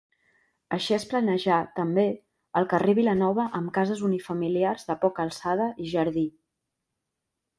Així 0.77 0.93
es 0.95 1.03
planejà, 1.09 1.57
també, 1.79 2.05
el 2.61 2.65
carrer 2.71 2.95
Vilanova 3.01 3.45
amb 3.61 3.73
cases 3.77 4.01
unifamiliars 4.09 4.89
de 4.89 4.97
poca 5.05 5.25
alçada 5.29 5.71
i 5.85 5.91
jardí. 5.95 6.27